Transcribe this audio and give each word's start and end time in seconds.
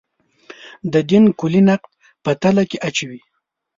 د 0.93 0.95
دین 1.09 1.25
کُلیت 1.39 1.63
د 1.65 1.65
نقد 1.69 1.91
په 2.23 2.31
تله 2.41 2.63
کې 2.69 2.77
اچوي. 2.87 3.21